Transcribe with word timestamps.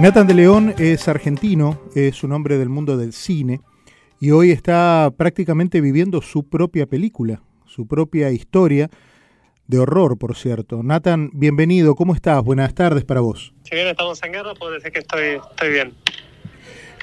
Nathan 0.00 0.26
de 0.26 0.32
León 0.32 0.74
es 0.78 1.08
argentino, 1.08 1.78
es 1.94 2.24
un 2.24 2.32
hombre 2.32 2.56
del 2.56 2.70
mundo 2.70 2.96
del 2.96 3.12
cine 3.12 3.60
y 4.18 4.30
hoy 4.30 4.50
está 4.50 5.12
prácticamente 5.14 5.82
viviendo 5.82 6.22
su 6.22 6.48
propia 6.48 6.86
película, 6.86 7.42
su 7.66 7.86
propia 7.86 8.30
historia 8.30 8.88
de 9.66 9.78
horror, 9.78 10.16
por 10.16 10.36
cierto. 10.36 10.82
Nathan, 10.82 11.28
bienvenido, 11.34 11.94
¿cómo 11.94 12.14
estás? 12.14 12.42
Buenas 12.42 12.74
tardes 12.74 13.04
para 13.04 13.20
vos. 13.20 13.52
Si 13.64 13.74
bien 13.74 13.88
estamos 13.88 14.18
en 14.22 14.32
guerra, 14.32 14.54
puedo 14.54 14.72
decir 14.72 14.90
que 14.90 15.00
estoy, 15.00 15.38
estoy 15.50 15.70
bien. 15.70 15.92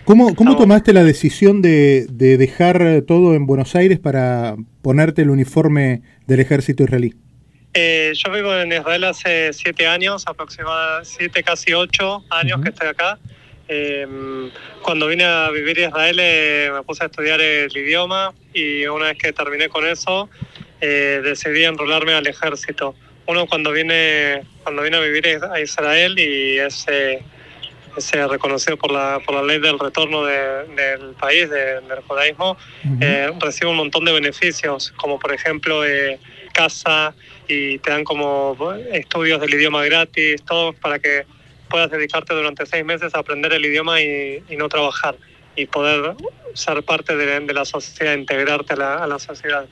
¿Cómo, 0.03 0.33
cómo 0.33 0.57
tomaste 0.57 0.91
la 0.91 1.03
decisión 1.03 1.61
de, 1.61 2.07
de 2.09 2.37
dejar 2.37 3.03
todo 3.05 3.35
en 3.35 3.45
Buenos 3.45 3.75
Aires 3.75 3.99
para 3.99 4.55
ponerte 4.81 5.21
el 5.21 5.29
uniforme 5.29 6.01
del 6.25 6.39
ejército 6.39 6.83
israelí? 6.83 7.13
Eh, 7.79 8.13
yo 8.15 8.31
vivo 8.31 8.55
en 8.55 8.71
Israel 8.71 9.03
hace 9.03 9.53
siete 9.53 9.85
años, 9.85 10.23
aproximadamente 10.25 11.07
siete, 11.07 11.43
casi 11.43 11.73
ocho 11.73 12.23
años 12.31 12.59
que 12.63 12.69
estoy 12.69 12.87
acá. 12.87 13.19
Eh, 13.67 14.49
cuando 14.81 15.05
vine 15.05 15.25
a 15.25 15.51
vivir 15.51 15.77
a 15.81 15.87
Israel 15.89 16.17
eh, 16.19 16.71
me 16.73 16.81
puse 16.81 17.03
a 17.03 17.05
estudiar 17.05 17.39
el 17.39 17.77
idioma 17.77 18.33
y 18.51 18.87
una 18.87 19.05
vez 19.05 19.19
que 19.19 19.31
terminé 19.31 19.69
con 19.69 19.85
eso 19.85 20.27
eh, 20.81 21.21
decidí 21.23 21.65
enrolarme 21.65 22.15
al 22.15 22.25
ejército. 22.25 22.95
Uno 23.27 23.45
cuando 23.45 23.71
viene 23.71 24.41
cuando 24.63 24.81
viene 24.81 24.97
a 24.97 25.01
vivir 25.01 25.27
a 25.27 25.59
Israel 25.61 26.17
y 26.17 26.57
es, 26.57 26.83
es 27.97 28.29
reconocido 28.29 28.77
por 28.77 28.91
la, 28.91 29.19
por 29.25 29.35
la 29.35 29.43
ley 29.43 29.59
del 29.59 29.79
retorno 29.79 30.23
de, 30.23 30.65
del 30.75 31.13
país, 31.19 31.49
de, 31.49 31.81
del 31.81 32.01
judaísmo, 32.07 32.57
recibe 33.39 33.71
un 33.71 33.77
montón 33.77 34.05
de 34.05 34.13
beneficios, 34.13 34.93
como 34.97 35.19
por 35.19 35.33
ejemplo 35.33 35.83
casa 36.53 37.13
y 37.47 37.77
te 37.79 37.91
dan 37.91 38.03
como 38.03 38.55
estudios 38.91 39.39
del 39.39 39.53
idioma 39.53 39.85
gratis, 39.85 40.43
todo 40.43 40.73
para 40.73 40.97
que 40.99 41.25
puedas 41.69 41.91
dedicarte 41.91 42.33
durante 42.33 42.65
seis 42.65 42.83
meses 42.83 43.13
a 43.13 43.19
aprender 43.19 43.53
el 43.53 43.65
idioma 43.65 44.01
y, 44.01 44.43
no 44.57 44.67
trabajar 44.67 45.15
y 45.57 45.65
poder 45.65 46.15
ser 46.53 46.81
parte 46.83 47.17
de, 47.17 47.41
de 47.41 47.53
la 47.53 47.65
sociedad, 47.65 48.13
integrarte 48.13 48.73
a 48.73 48.77
la, 48.77 49.03
a 49.03 49.07
la 49.07 49.19
sociedad. 49.19 49.65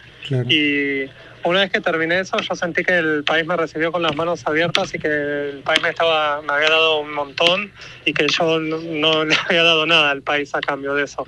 Y 0.50 1.05
una 1.44 1.61
vez 1.61 1.72
que 1.72 1.80
terminé 1.80 2.19
eso, 2.19 2.38
yo 2.39 2.55
sentí 2.55 2.83
que 2.83 2.97
el 2.97 3.23
país 3.23 3.45
me 3.45 3.55
recibió 3.55 3.92
con 3.92 4.02
las 4.02 4.16
manos 4.16 4.45
abiertas 4.45 4.94
y 4.95 5.00
que 5.00 5.08
el 5.08 5.59
país 5.64 5.81
me, 5.81 5.89
estaba, 5.89 6.42
me 6.42 6.52
había 6.52 6.72
dado 6.72 7.00
un 7.00 7.14
montón 7.14 7.72
y 8.03 8.14
que 8.14 8.27
yo 8.27 8.59
no, 8.59 8.80
no 8.80 9.23
le 9.25 9.36
había 9.36 9.64
dado 9.64 9.86
nada 9.86 10.09
al 10.11 10.23
país 10.23 10.53
a 10.55 10.59
cambio 10.59 10.95
de 10.95 11.03
eso. 11.03 11.25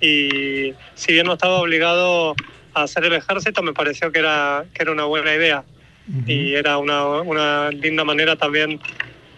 Y 0.00 0.72
si 0.94 1.12
bien 1.12 1.26
no 1.26 1.32
estaba 1.32 1.58
obligado 1.58 2.34
hacer 2.74 3.04
el 3.04 3.14
ejército 3.14 3.62
me 3.62 3.72
pareció 3.72 4.12
que 4.12 4.20
era, 4.20 4.64
que 4.72 4.82
era 4.82 4.92
una 4.92 5.04
buena 5.04 5.34
idea 5.34 5.64
y 6.26 6.54
era 6.54 6.78
una, 6.78 7.04
una, 7.04 7.70
linda 7.70 8.04
manera 8.04 8.36
también 8.36 8.78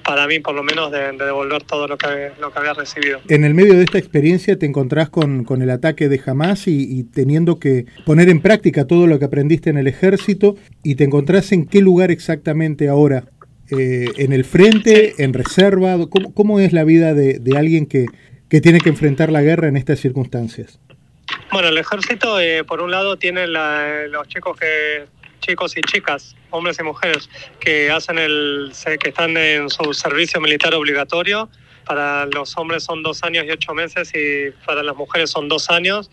para 0.09 0.27
mí 0.27 0.41
por 0.41 0.55
lo 0.55 0.63
menos 0.63 0.91
de, 0.91 1.13
devolver 1.13 1.65
todo 1.65 1.87
lo 1.87 1.99
que, 1.99 2.31
lo 2.41 2.51
que 2.51 2.59
había 2.59 2.73
recibido. 2.73 3.21
En 3.29 3.45
el 3.45 3.53
medio 3.53 3.75
de 3.75 3.85
esta 3.85 3.99
experiencia 3.99 4.59
te 4.59 4.65
encontrás 4.65 5.11
con, 5.11 5.45
con 5.45 5.61
el 5.61 5.69
ataque 5.69 6.09
de 6.09 6.19
Hamas 6.25 6.67
y, 6.67 7.05
teniendo 7.05 7.59
que 7.59 7.85
poner 8.07 8.31
en 8.31 8.41
práctica 8.41 8.87
todo 8.87 9.07
lo 9.07 9.19
que 9.19 9.27
aprendiste 9.27 9.69
en 9.69 9.77
el 9.77 9.87
ejército 9.87 10.57
y 10.83 10.95
te 10.95 11.05
encontrás 11.05 11.53
en 11.53 11.67
qué 11.67 11.83
lugar 11.83 12.11
exactamente 12.11 12.89
ahora, 12.89 13.25
eh, 13.71 14.07
en 14.17 14.33
el 14.33 14.47
frente, 14.47 15.23
en 15.23 15.35
reserva, 15.35 15.99
¿cómo, 16.09 16.33
¿cómo, 16.33 16.59
es 16.59 16.73
la 16.73 16.85
vida 16.85 17.13
de, 17.13 17.39
de 17.39 17.59
alguien 17.59 17.85
que, 17.85 18.07
que 18.49 18.63
tiene 18.63 18.81
que 18.81 18.89
enfrentar 18.89 19.31
la 19.31 19.43
guerra 19.43 19.69
en 19.69 19.77
estas 19.77 20.01
circunstancias? 20.01 20.81
Bueno, 21.53 21.69
el 21.69 21.77
ejército, 21.77 22.41
eh, 22.41 22.65
por 22.65 22.81
un 22.81 22.91
lado, 22.91 23.17
tiene 23.19 23.47
los 23.47 24.27
chicos 24.29 24.59
que 24.59 25.05
chicos 25.41 25.77
y 25.77 25.81
chicas, 25.83 26.37
hombres 26.51 26.79
y 26.79 26.83
mujeres, 26.83 27.29
que 27.61 27.91
hacen 27.91 28.19
el, 28.19 28.73
que 29.01 29.09
están 29.09 29.37
en 29.37 29.71
su 29.71 29.95
servicio 29.95 30.41
militar 30.41 30.75
obligatorio. 30.75 31.49
Para 31.85 32.27
los 32.27 32.57
hombres 32.59 32.85
son 32.85 33.03
dos 33.03 33.23
años 33.23 33.47
y 33.47 33.51
ocho 33.51 33.73
meses 33.73 34.13
y 34.15 34.51
para 34.67 34.83
las 34.83 34.95
mujeres 34.95 35.31
son 35.31 35.49
dos 35.49 35.71
años. 35.71 36.11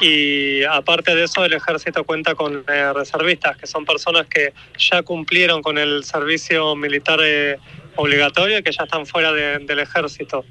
Y 0.00 0.64
aparte 0.64 1.14
de 1.14 1.24
eso, 1.24 1.44
el 1.44 1.52
ejército 1.52 2.02
cuenta 2.04 2.34
con 2.34 2.64
eh, 2.66 2.92
reservistas, 2.92 3.56
que 3.56 3.66
son 3.66 3.84
personas 3.84 4.26
que 4.26 4.52
ya 4.78 5.02
cumplieron 5.02 5.62
con 5.62 5.78
el 5.78 6.02
servicio 6.02 6.74
militar 6.74 7.20
eh, 7.22 7.58
obligatorio 7.96 8.58
y 8.58 8.62
que 8.62 8.72
ya 8.72 8.84
están 8.84 9.06
fuera 9.06 9.32
del 9.32 9.78
ejército. 9.78 10.44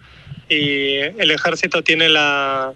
Y 0.47 0.97
el 0.97 1.31
ejército 1.31 1.83
tiene 1.83 2.07
la, 2.07 2.73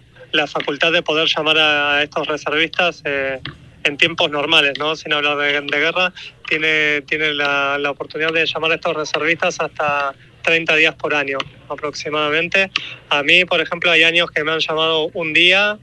facultad 0.47 0.91
de 0.91 1.01
poder 1.01 1.27
llamar 1.27 1.57
a 1.57 2.03
estos 2.03 2.27
reservistas 2.27 3.01
eh, 3.05 3.39
en 3.85 3.97
tiempos 3.97 4.29
normales, 4.29 4.73
¿no? 4.77 4.95
sin 4.95 5.13
hablar 5.13 5.37
de, 5.37 5.79
guerra, 5.79 6.11
tiene, 6.47 7.01
tiene 7.01 7.33
la, 7.33 7.77
la, 7.79 7.91
oportunidad 7.91 8.33
de 8.33 8.45
llamar 8.45 8.71
a 8.71 8.75
estos 8.75 8.95
reservistas 8.95 9.59
hasta 9.59 10.13
30 10.41 10.75
días 10.75 10.95
por 10.95 11.13
año 11.13 11.37
aproximadamente. 11.69 12.71
A 13.09 13.23
mí, 13.23 13.45
por 13.45 13.61
ejemplo, 13.61 13.91
hay 13.91 14.03
años 14.03 14.29
que 14.31 14.43
me 14.43 14.51
han 14.51 14.59
llamado 14.59 15.09
un 15.13 15.33
día, 15.33 15.77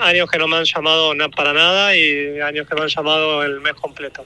años 0.00 0.30
que 0.30 0.38
no 0.38 0.48
me 0.48 0.56
han 0.56 0.64
llamado 0.64 1.12
para 1.34 1.52
nada 1.52 1.96
y 1.96 2.40
años 2.40 2.68
que 2.68 2.74
me 2.74 2.82
han 2.82 2.88
llamado 2.88 3.42
el 3.44 3.60
mes 3.60 3.74
completo. 3.74 4.24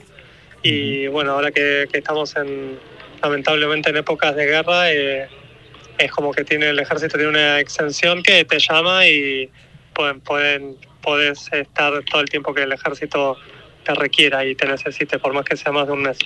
Y 0.63 1.07
bueno, 1.07 1.33
ahora 1.33 1.51
que, 1.51 1.87
que 1.91 1.99
estamos 1.99 2.35
en, 2.37 2.79
lamentablemente 3.23 3.91
en 3.91 3.97
épocas 3.99 4.35
de 4.35 4.47
guerra, 4.47 4.91
eh, 4.93 5.29
es 5.99 6.11
como 6.11 6.33
que 6.33 6.45
tiene 6.45 6.71
el 6.71 6.79
ejército 6.79 7.17
tiene 7.17 7.31
una 7.31 7.61
extensión 7.61 8.23
que 8.23 8.45
te 8.45 8.59
llama 8.59 9.07
y 9.07 9.51
pueden, 9.95 10.21
pueden, 10.21 10.77
puedes 11.09 11.51
estar 11.55 12.05
todo 12.05 12.21
el 12.21 12.29
tiempo 12.29 12.53
que 12.53 12.65
el 12.65 12.73
ejército 12.73 13.39
te 13.83 13.95
requiera 13.95 14.45
y 14.45 14.55
te 14.55 14.69
necesite, 14.69 15.19
por 15.19 15.33
más 15.33 15.47
que 15.47 15.57
sea 15.57 15.73
más 15.73 15.87
de 15.87 15.95
un 15.95 16.03
mes. 16.03 16.19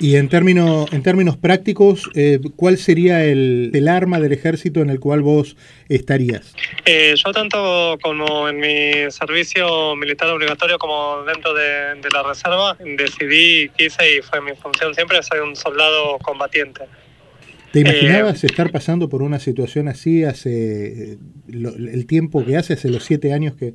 Y 0.00 0.16
en 0.16 0.30
términos, 0.30 0.90
en 0.92 1.02
términos 1.02 1.36
prácticos, 1.36 2.10
eh, 2.14 2.40
¿cuál 2.56 2.78
sería 2.78 3.22
el, 3.22 3.70
el, 3.74 3.86
arma 3.86 4.20
del 4.20 4.32
ejército 4.32 4.80
en 4.80 4.88
el 4.88 4.98
cual 4.98 5.20
vos 5.20 5.58
estarías? 5.90 6.54
Eh, 6.86 7.14
yo 7.22 7.32
tanto 7.32 7.98
como 8.02 8.48
en 8.48 8.56
mi 8.56 9.10
servicio 9.10 9.94
militar 9.94 10.30
obligatorio 10.30 10.78
como 10.78 11.22
dentro 11.24 11.52
de, 11.52 12.00
de 12.00 12.08
la 12.10 12.22
reserva, 12.22 12.78
decidí, 12.96 13.68
quise 13.76 14.16
y 14.16 14.22
fue 14.22 14.40
mi 14.40 14.52
función 14.56 14.94
siempre, 14.94 15.22
soy 15.22 15.40
un 15.40 15.54
soldado 15.54 16.18
combatiente. 16.20 16.84
¿Te 17.74 17.80
imaginabas 17.80 18.42
eh, 18.42 18.46
estar 18.46 18.70
pasando 18.70 19.08
por 19.08 19.20
una 19.20 19.40
situación 19.40 19.88
así 19.88 20.22
hace 20.22 21.18
lo, 21.48 21.70
el 21.74 22.06
tiempo 22.06 22.44
que 22.44 22.56
hace, 22.56 22.74
hace 22.74 22.88
los 22.88 23.02
siete 23.02 23.32
años 23.32 23.56
que, 23.56 23.74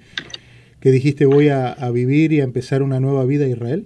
que 0.81 0.91
dijiste 0.91 1.25
voy 1.25 1.49
a, 1.49 1.75
vivir 1.91 2.31
y 2.31 2.41
a 2.41 2.43
empezar 2.43 2.81
una 2.81 2.99
nueva 2.99 3.25
vida 3.25 3.45
en 3.45 3.51
Israel? 3.51 3.85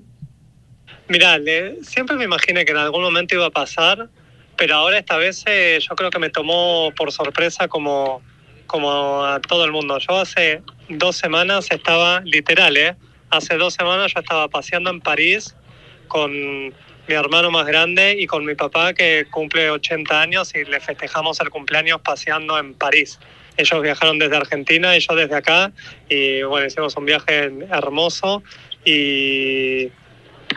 Mirá, 1.10 1.40
siempre 1.82 2.16
me 2.16 2.26
imaginé 2.26 2.66
que 2.66 2.72
en 2.72 2.78
algún 2.78 3.02
momento 3.02 3.36
iba 3.36 3.48
a 3.48 3.52
pasar, 3.52 4.10
pero 4.58 4.76
ahora 4.76 5.00
esta 5.00 5.18
vez 5.18 5.44
eh, 5.48 5.80
yo 5.82 5.96
creo 5.96 6.10
que 6.10 6.20
me 6.20 6.30
tomó 6.30 6.92
por 6.96 7.12
sorpresa 7.12 7.68
como, 7.68 8.22
como 8.68 9.24
a 9.24 9.40
todo 9.40 9.66
el 9.66 9.72
mundo. 9.72 9.98
Yo 10.00 10.18
hace 10.20 10.62
dos 10.90 11.18
semanas 11.18 11.68
estaba, 11.72 12.22
literal, 12.22 12.78
¿eh? 12.78 12.96
hace 13.30 13.58
dos 13.58 13.74
semanas 13.74 14.14
yo 14.14 14.20
estaba 14.20 14.48
paseando 14.48 14.90
en 14.90 15.02
París 15.02 15.56
con 16.08 16.32
mi 17.08 17.16
hermano 17.16 17.52
más 17.52 17.66
grande 17.66 18.16
y 18.18 18.28
con 18.28 18.46
mi 18.46 18.56
papá 18.56 18.94
que 18.94 19.26
cumple 19.30 19.70
80 19.70 20.22
años 20.22 20.54
y 20.56 20.64
le 20.64 20.80
festejamos 20.80 21.40
el 21.42 21.50
cumpleaños 21.50 22.00
paseando 22.02 22.58
en 22.58 22.74
París. 22.76 23.20
Ellos 23.58 23.82
viajaron 23.82 24.20
desde 24.20 24.36
Argentina 24.36 24.96
y 24.98 25.00
yo 25.00 25.16
desde 25.16 25.36
acá 25.36 25.72
y 26.10 26.44
bueno, 26.44 26.68
hicimos 26.68 26.96
un 26.98 27.06
viaje 27.06 27.52
hermoso 27.72 28.44
y 28.86 29.90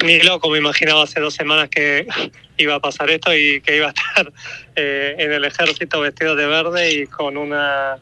ni 0.05 0.21
loco 0.21 0.51
me 0.51 0.59
imaginaba 0.59 1.03
hace 1.05 1.21
dos 1.21 1.35
semanas 1.35 1.69
que 1.69 2.07
iba 2.59 2.75
a 2.75 2.81
pasar 2.81 3.11
esto 3.11 3.35
y 3.35 3.61
que 3.61 3.77
iba 3.77 3.87
a 3.87 3.91
estar 3.91 4.33
eh, 4.77 5.15
en 5.19 5.33
el 5.33 5.45
ejército 5.45 6.01
vestido 6.01 6.37
de 6.37 6.47
verde 6.47 6.93
y 6.93 7.07
con 7.07 7.37
una 7.37 7.99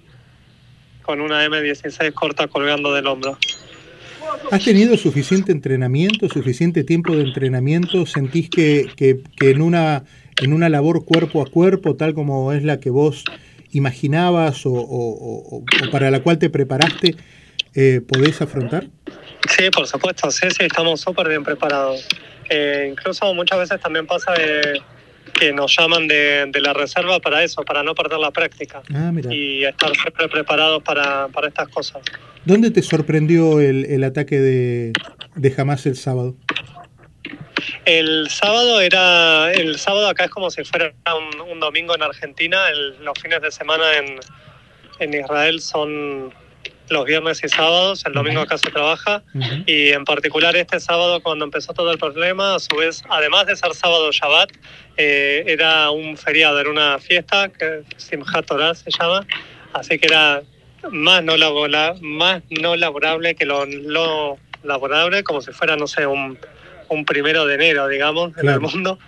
con 1.03 1.21
una 1.21 1.45
M16 1.47 2.15
corta 2.15 2.49
colgando 2.49 2.95
del 2.95 3.07
hombro. 3.07 3.37
¿Has 4.51 4.65
tenido 4.65 4.97
suficiente 4.97 5.53
entrenamiento, 5.53 6.29
suficiente 6.31 6.83
tiempo 6.83 7.15
de 7.15 7.25
entrenamiento? 7.25 8.07
¿Sentís 8.07 8.49
que, 8.49 8.87
que, 8.97 9.21
que, 9.37 9.51
en, 9.51 9.61
una, 9.61 10.05
en 10.41 10.55
una 10.55 10.71
labor 10.71 11.05
cuerpo 11.05 11.43
a 11.43 11.47
cuerpo, 11.47 11.97
tal 11.97 12.15
como 12.15 12.53
es 12.53 12.65
la 12.65 12.81
que 12.81 12.89
vos 12.89 13.25
imaginabas 13.75 14.65
o, 14.67 14.73
o, 14.73 15.59
o 15.59 15.65
para 15.91 16.11
la 16.11 16.21
cual 16.21 16.39
te 16.39 16.51
preparaste, 16.51 17.17
eh, 17.75 18.01
podés 18.07 18.41
afrontar? 18.41 18.87
Sí, 19.49 19.69
por 19.71 19.87
supuesto, 19.87 20.31
sí, 20.31 20.49
sí, 20.51 20.65
estamos 20.65 21.01
súper 21.01 21.29
bien 21.29 21.45
preparados. 21.45 22.07
Eh, 22.49 22.89
incluso 22.91 23.33
muchas 23.35 23.59
veces 23.59 23.81
también 23.81 24.07
pasa 24.07 24.33
de, 24.33 24.81
que 25.39 25.53
nos 25.53 25.77
llaman 25.77 26.07
de, 26.07 26.47
de, 26.51 26.61
la 26.61 26.73
reserva 26.73 27.19
para 27.21 27.43
eso, 27.43 27.63
para 27.63 27.83
no 27.83 27.95
perder 27.95 28.19
la 28.19 28.31
práctica 28.31 28.83
ah, 28.95 29.13
y 29.31 29.65
estar 29.65 29.91
siempre 29.97 30.29
preparados 30.29 30.83
para, 30.83 31.29
para 31.29 31.49
estas 31.49 31.69
cosas. 31.69 32.03
¿Dónde 32.45 32.71
te 32.71 32.83
sorprendió 32.83 33.61
el, 33.61 33.87
el 33.87 34.05
ataque 34.05 34.39
de, 34.39 34.93
de 35.35 35.55
Hamas 35.57 35.87
el 35.87 35.97
sábado? 35.97 36.37
El 37.85 38.29
sábado 38.31 38.81
era, 38.81 39.53
el 39.53 39.79
sábado 39.79 40.09
acá 40.09 40.25
es 40.25 40.31
como 40.31 40.51
si 40.51 40.65
fuera 40.65 40.93
un, 41.17 41.41
un 41.41 41.61
domingo 41.61 41.95
en 41.95 42.03
Argentina, 42.03 42.69
el, 42.69 43.05
los 43.05 43.19
fines 43.19 43.41
de 43.43 43.51
semana 43.51 43.85
en, 43.99 44.21
en 44.99 45.15
Israel 45.15 45.61
son 45.61 46.33
los 46.89 47.05
viernes 47.07 47.43
y 47.43 47.49
sábados, 47.49 48.05
el 48.07 48.13
domingo 48.13 48.41
acá 48.41 48.59
se 48.59 48.71
trabaja. 48.71 49.23
Y 49.67 49.91
en 49.91 50.05
particular 50.05 50.55
este 50.57 50.81
sábado 50.81 51.23
cuando 51.23 51.45
empezó 51.45 51.73
todo 51.73 51.91
el 51.91 51.99
problema, 51.99 52.57
a 52.57 52.59
su 52.59 52.77
vez, 52.77 53.03
además 53.09 53.47
de 53.47 53.57
ser 53.57 53.75
sábado 53.75 54.11
Shabbat, 54.13 54.51
eh, 54.97 55.45
era 55.47 55.91
un 55.91 56.17
feriado, 56.17 56.61
era 56.61 56.71
una 56.71 56.99
fiesta 56.99 57.49
que 57.49 57.83
Simchat 57.97 58.47
Torah 58.47 58.75
se 58.75 58.91
llama, 58.91 59.27
así 59.73 59.99
que 59.99 60.07
era 60.07 60.43
más 60.91 61.23
no, 61.25 61.37
laborable, 61.37 62.01
más 62.03 62.43
no 62.51 62.77
laborable 62.77 63.35
que 63.35 63.47
lo, 63.47 63.65
lo 63.65 64.39
laborable, 64.63 65.23
como 65.25 65.41
si 65.41 65.53
fuera, 65.53 65.77
no 65.77 65.87
sé, 65.87 66.07
un 66.07 66.39
un 66.89 67.05
primero 67.05 67.47
de 67.47 67.55
enero, 67.55 67.89
digamos, 67.89 68.37
en 68.39 68.49
el 68.49 68.61
mundo, 68.61 68.99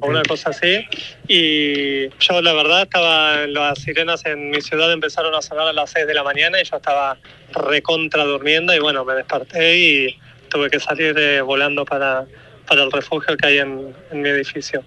o 0.00 0.06
una 0.06 0.22
cosa 0.22 0.50
así. 0.50 0.84
Y 1.28 2.08
yo, 2.18 2.40
la 2.42 2.52
verdad, 2.52 2.82
estaba, 2.82 3.46
las 3.46 3.78
sirenas 3.78 4.24
en 4.26 4.50
mi 4.50 4.60
ciudad 4.60 4.92
empezaron 4.92 5.34
a 5.34 5.42
sonar 5.42 5.68
a 5.68 5.72
las 5.72 5.90
6 5.90 6.06
de 6.06 6.14
la 6.14 6.22
mañana 6.22 6.60
y 6.60 6.64
yo 6.64 6.76
estaba 6.76 7.16
recontra 7.52 8.24
durmiendo 8.24 8.74
y 8.74 8.78
bueno, 8.78 9.04
me 9.04 9.14
desperté 9.14 9.78
y 9.78 10.18
tuve 10.48 10.70
que 10.70 10.80
salir 10.80 11.16
eh, 11.18 11.40
volando 11.40 11.84
para, 11.84 12.26
para 12.66 12.82
el 12.82 12.92
refugio 12.92 13.36
que 13.36 13.46
hay 13.46 13.58
en, 13.58 13.94
mi 14.12 14.28
edificio. 14.28 14.84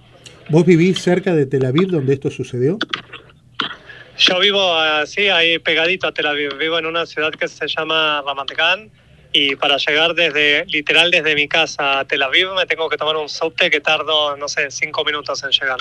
¿Vos 0.49 0.65
vivís 0.65 1.01
cerca 1.01 1.33
de 1.33 1.45
Tel 1.45 1.65
Aviv 1.65 1.89
donde 1.89 2.13
esto 2.13 2.29
sucedió? 2.31 2.77
Yo 4.17 4.39
vivo 4.39 4.73
así, 4.73 5.29
ahí 5.29 5.59
pegadito 5.59 6.07
a 6.07 6.11
Tel 6.11 6.27
Aviv. 6.27 6.57
Vivo 6.57 6.77
en 6.77 6.85
una 6.85 7.05
ciudad 7.05 7.31
que 7.31 7.47
se 7.47 7.67
llama 7.67 8.21
Ramat 8.25 8.51
y 9.31 9.55
para 9.55 9.77
llegar 9.77 10.15
desde, 10.15 10.65
literal 10.65 11.11
desde 11.11 11.35
mi 11.35 11.47
casa 11.47 11.99
a 11.99 12.05
Tel 12.05 12.23
Aviv 12.23 12.47
me 12.55 12.65
tengo 12.65 12.89
que 12.89 12.97
tomar 12.97 13.15
un 13.15 13.29
subte 13.29 13.69
que 13.69 13.79
tardo, 13.79 14.35
no 14.37 14.47
sé, 14.47 14.71
cinco 14.71 15.05
minutos 15.05 15.43
en 15.43 15.51
llegar. 15.51 15.79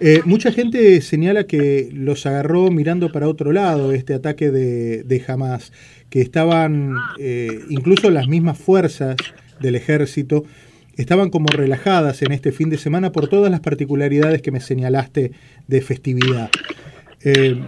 Eh, 0.00 0.20
mucha 0.24 0.50
gente 0.50 1.00
señala 1.00 1.44
que 1.44 1.88
los 1.92 2.26
agarró 2.26 2.70
mirando 2.70 3.12
para 3.12 3.28
otro 3.28 3.52
lado 3.52 3.92
este 3.92 4.14
ataque 4.14 4.50
de, 4.50 5.04
de 5.04 5.24
Hamas, 5.26 5.72
que 6.10 6.20
estaban 6.20 6.96
eh, 7.18 7.60
incluso 7.68 8.10
las 8.10 8.26
mismas 8.26 8.58
fuerzas 8.58 9.16
del 9.60 9.76
ejército, 9.76 10.44
estaban 10.96 11.30
como 11.30 11.46
relajadas 11.46 12.22
en 12.22 12.32
este 12.32 12.52
fin 12.52 12.70
de 12.70 12.78
semana 12.78 13.12
por 13.12 13.28
todas 13.28 13.50
las 13.50 13.60
particularidades 13.60 14.42
que 14.42 14.50
me 14.50 14.60
señalaste 14.60 15.32
de 15.66 15.80
festividad. 15.80 16.50
Eh, 17.24 17.60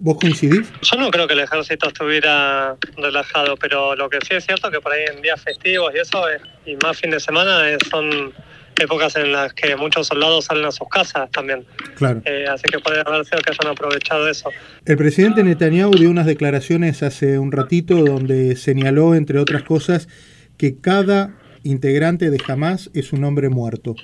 ¿Vos 0.00 0.18
coincidís? 0.18 0.70
Yo 0.82 0.98
no 0.98 1.10
creo 1.10 1.26
que 1.26 1.34
el 1.34 1.40
ejército 1.40 1.88
estuviera 1.88 2.76
relajado, 2.96 3.56
pero 3.56 3.94
lo 3.96 4.08
que 4.08 4.18
sí 4.26 4.34
es 4.34 4.44
cierto 4.44 4.70
que 4.70 4.80
por 4.80 4.92
ahí 4.92 5.04
en 5.14 5.22
días 5.22 5.40
festivos 5.42 5.92
y 5.94 5.98
eso, 5.98 6.22
y 6.66 6.76
más 6.76 6.98
fin 6.98 7.10
de 7.10 7.20
semana, 7.20 7.62
son 7.90 8.32
épocas 8.80 9.16
en 9.16 9.32
las 9.32 9.52
que 9.54 9.76
muchos 9.76 10.08
soldados 10.08 10.46
salen 10.46 10.64
a 10.64 10.72
sus 10.72 10.88
casas 10.88 11.30
también. 11.30 11.64
Claro. 11.96 12.22
Eh, 12.24 12.44
así 12.48 12.64
que 12.64 12.78
puede 12.80 13.00
haber 13.00 13.24
sido 13.24 13.40
que 13.40 13.52
hayan 13.52 13.72
aprovechado 13.72 14.28
eso. 14.28 14.50
El 14.84 14.96
presidente 14.96 15.42
Netanyahu 15.42 15.92
dio 15.92 16.10
unas 16.10 16.26
declaraciones 16.26 17.02
hace 17.02 17.38
un 17.38 17.52
ratito 17.52 17.96
donde 17.96 18.56
señaló, 18.56 19.14
entre 19.14 19.38
otras 19.38 19.62
cosas, 19.62 20.08
que 20.56 20.80
cada 20.80 21.34
integrante 21.62 22.30
de 22.30 22.38
Hamas 22.46 22.90
es 22.94 23.12
un 23.12 23.24
hombre 23.24 23.48
muerto. 23.48 23.94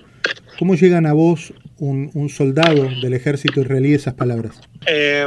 ¿Cómo 0.58 0.74
llegan 0.74 1.06
a 1.06 1.12
vos, 1.12 1.52
un, 1.80 2.28
soldado 2.28 2.88
del 3.02 3.14
ejército 3.14 3.60
israelí, 3.60 3.94
esas 3.94 4.14
palabras? 4.14 4.60
Eh, 4.86 5.24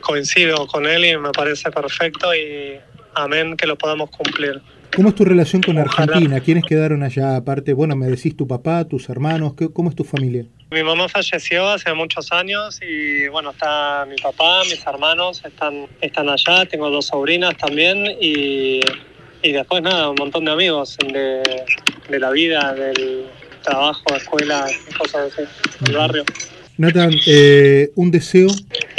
coincido 0.00 0.66
con 0.66 0.86
él 0.86 1.04
y 1.04 1.18
me 1.18 1.30
parece 1.32 1.70
perfecto 1.70 2.34
y 2.34 2.78
amén 3.14 3.56
que 3.56 3.66
lo 3.66 3.76
podamos 3.76 4.10
cumplir. 4.10 4.62
¿Cómo 4.94 5.10
es 5.10 5.14
tu 5.14 5.24
relación 5.24 5.62
con 5.62 5.76
Argentina? 5.78 6.40
¿Quiénes 6.40 6.64
quedaron 6.64 7.02
allá? 7.02 7.36
Aparte, 7.36 7.72
bueno, 7.72 7.96
me 7.96 8.06
decís 8.06 8.36
tu 8.36 8.46
papá, 8.46 8.84
tus 8.84 9.08
hermanos, 9.08 9.54
¿cómo 9.72 9.90
es 9.90 9.96
tu 9.96 10.04
familia? 10.04 10.46
Mi 10.70 10.82
mamá 10.82 11.08
falleció 11.08 11.68
hace 11.68 11.92
muchos 11.92 12.32
años 12.32 12.80
y 12.80 13.28
bueno, 13.28 13.50
está 13.50 14.06
mi 14.08 14.16
papá, 14.16 14.62
mis 14.64 14.84
hermanos 14.86 15.42
están, 15.44 15.86
están 16.00 16.28
allá, 16.28 16.64
tengo 16.66 16.88
dos 16.90 17.06
sobrinas 17.06 17.56
también 17.56 18.06
y, 18.20 18.80
y 19.42 19.52
después 19.52 19.82
nada, 19.82 20.10
un 20.10 20.16
montón 20.18 20.44
de 20.44 20.52
amigos 20.52 20.96
de, 20.98 21.42
de 22.08 22.18
la 22.18 22.30
vida, 22.30 22.72
del, 22.74 23.26
trabajo, 23.66 24.04
escuela, 24.16 24.66
cosas 24.96 25.32
así, 25.32 25.42
el 25.86 25.96
barrio. 25.96 26.24
Nathan, 26.78 27.12
eh, 27.26 27.90
un 27.96 28.10
deseo. 28.10 28.48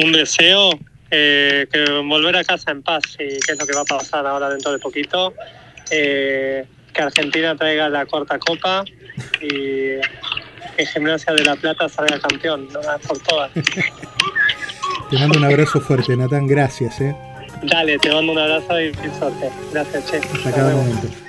Un 0.03 0.11
deseo, 0.11 0.71
eh, 1.11 1.67
que 1.71 1.85
volver 2.01 2.35
a 2.35 2.43
casa 2.43 2.71
en 2.71 2.83
paz, 2.83 3.03
y 3.19 3.39
qué 3.39 3.53
es 3.53 3.59
lo 3.59 3.65
que 3.65 3.73
va 3.73 3.81
a 3.81 3.85
pasar 3.85 4.25
ahora 4.25 4.49
dentro 4.49 4.71
de 4.71 4.79
poquito. 4.79 5.33
Eh, 5.89 6.65
que 6.93 7.01
Argentina 7.01 7.55
traiga 7.55 7.87
la 7.89 8.05
cuarta 8.05 8.37
copa 8.39 8.83
y 9.41 9.99
que 10.75 10.85
Gimnasia 10.93 11.33
de 11.33 11.43
la 11.43 11.55
Plata 11.55 11.87
salga 11.87 12.19
campeón, 12.19 12.67
¿no? 12.73 12.79
por 13.07 13.19
todas. 13.19 13.51
Te 13.53 15.17
mando 15.17 15.39
un 15.39 15.45
abrazo 15.45 15.79
fuerte, 15.79 16.17
Nathan, 16.17 16.47
gracias. 16.47 16.99
¿eh? 16.99 17.15
Dale, 17.63 17.97
te 17.99 18.11
mando 18.11 18.33
un 18.33 18.39
abrazo 18.39 18.81
y 18.81 18.93
suerte. 19.17 19.49
Gracias, 19.71 20.11
Che. 20.11 20.17
Hasta 20.17 20.51
cada 20.51 20.75
momento. 20.75 21.26